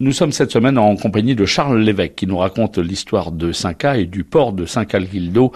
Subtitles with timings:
[0.00, 3.96] Nous sommes cette semaine en compagnie de Charles Lévesque qui nous raconte l'histoire de Saint-Ca
[3.96, 5.52] et du port de Saint-Calguildo.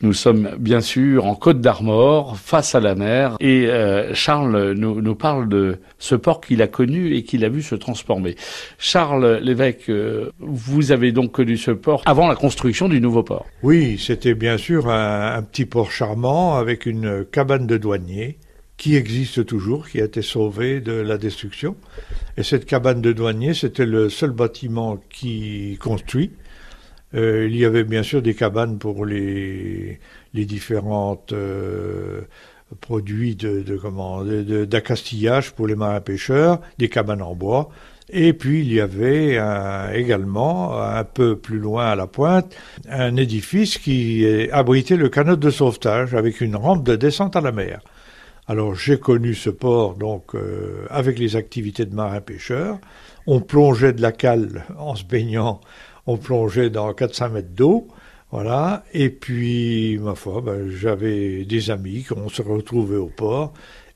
[0.00, 5.14] Nous sommes bien sûr en Côte d'Armor, face à la mer, et euh, Charles nous,
[5.14, 8.34] parle de ce port qu'il a connu et qu'il a vu se transformer.
[8.78, 13.44] Charles Lévesque, euh, vous avez donc connu ce port avant la construction du nouveau port.
[13.62, 18.38] Oui, c'était bien sûr un petit port charmant avec une cabane de douanier
[18.82, 21.76] qui existe toujours, qui a été sauvé de la destruction.
[22.36, 26.32] Et cette cabane de douanier, c'était le seul bâtiment qui construit.
[27.14, 30.00] Euh, il y avait bien sûr des cabanes pour les,
[30.34, 32.22] les différentes euh,
[32.80, 37.68] produits de, de, d'accastillage pour les marins pêcheurs, des cabanes en bois.
[38.08, 39.38] Et puis il y avait
[39.94, 42.52] également, un peu plus loin à la pointe,
[42.88, 47.52] un édifice qui abritait le canot de sauvetage avec une rampe de descente à la
[47.52, 47.80] mer.
[48.48, 52.78] Alors j'ai connu ce port donc euh, avec les activités de marin-pêcheur.
[53.26, 55.60] On plongeait de la cale en se baignant,
[56.06, 57.88] on plongeait dans 400 mètres d'eau.
[58.32, 63.52] Voilà, et puis, ma foi, ben, j'avais des amis, qu'on se retrouvait au port,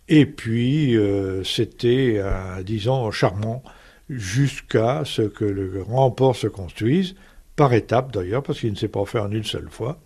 [0.08, 2.22] et puis euh, c'était,
[2.62, 3.62] disons, charmant,
[4.10, 7.14] jusqu'à ce que le grand port se construise,
[7.56, 9.98] par étapes d'ailleurs, parce qu'il ne s'est pas fait en une seule fois.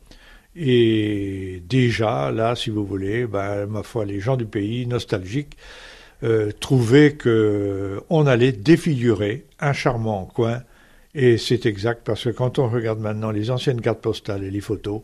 [0.56, 5.56] Et déjà, là, si vous voulez, ben, ma foi, les gens du pays, nostalgiques,
[6.22, 10.62] euh, trouvaient qu'on allait défigurer un charmant coin.
[11.14, 14.60] Et c'est exact, parce que quand on regarde maintenant les anciennes cartes postales et les
[14.60, 15.02] photos,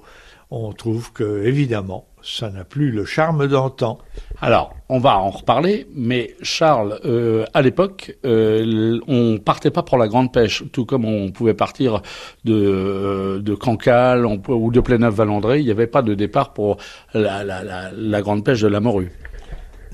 [0.50, 3.98] on trouve que, évidemment, ça n'a plus le charme d'antan.
[4.40, 9.98] Alors, on va en reparler, mais Charles, euh, à l'époque, euh, on partait pas pour
[9.98, 12.02] la grande pêche, tout comme on pouvait partir
[12.44, 16.76] de, euh, Cancale ou de Pléneuf-Valandré, il n'y avait pas de départ pour
[17.14, 19.10] la grande pêche de la morue.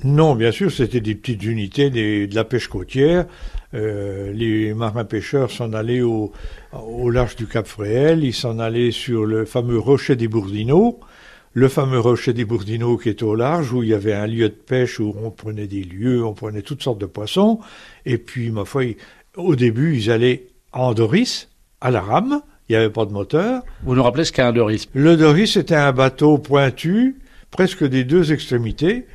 [0.05, 3.27] Non, bien sûr, c'était des petites unités de la pêche côtière.
[3.75, 6.33] Euh, les marins-pêcheurs s'en allaient au,
[6.73, 11.01] au, large du Cap Fréhel, ils s'en allaient sur le fameux rocher des Bourdineaux,
[11.55, 14.49] le fameux rocher des Bourdineaux qui est au large, où il y avait un lieu
[14.49, 17.61] de pêche où on prenait des lieux, on prenait toutes sortes de poissons.
[18.05, 18.83] Et puis, ma foi,
[19.37, 21.49] au début, ils allaient en Doris,
[21.81, 23.63] à la rame, il n'y avait pas de moteur.
[23.85, 24.89] Vous nous rappelez ce qu'est un Doris?
[24.95, 27.17] Le Doris était un bateau pointu,
[27.51, 29.07] presque des deux extrémités,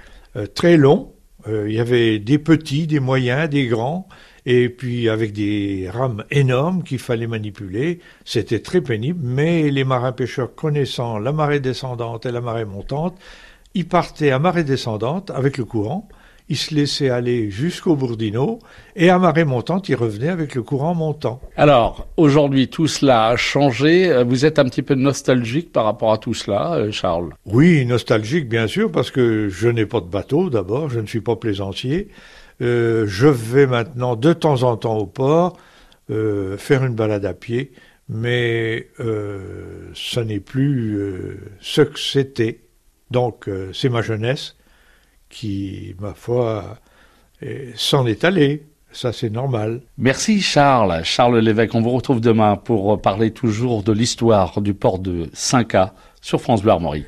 [0.46, 1.14] très long.
[1.48, 4.08] Euh, il y avait des petits, des moyens, des grands
[4.46, 8.00] et puis avec des rames énormes qu'il fallait manipuler.
[8.24, 13.18] C'était très pénible, mais les marins-pêcheurs connaissant la marée descendante et la marée montante,
[13.74, 16.08] ils partaient à marée descendante avec le courant,
[16.50, 18.60] ils se laissaient aller jusqu'au Bourdineau,
[18.96, 21.42] et à marée montante, ils revenaient avec le courant montant.
[21.56, 24.24] Alors, aujourd'hui, tout cela a changé.
[24.24, 27.34] Vous êtes un petit peu nostalgique par rapport à tout cela, euh, Charles?
[27.46, 31.22] Oui, nostalgique, bien sûr, parce que je n'ai pas de bateau, d'abord, je ne suis
[31.22, 32.10] pas plaisancier.
[32.62, 35.58] Euh, je vais maintenant de temps en temps au port
[36.10, 37.72] euh, faire une balade à pied,
[38.10, 40.98] mais euh, ce n'est plus
[41.60, 42.62] ce que c'était.
[43.12, 44.57] Donc c'est ma jeunesse
[45.30, 46.78] qui, ma foi,
[47.76, 48.64] s'en est allée.
[48.92, 49.82] Ça, c'est normal.
[49.98, 51.04] Merci Charles.
[51.04, 55.92] Charles Lévesque, on vous retrouve demain pour parler toujours de l'histoire du port de 5A
[56.22, 57.06] sur France Bleu Armorique.